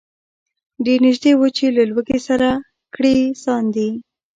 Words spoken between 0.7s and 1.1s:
ډېر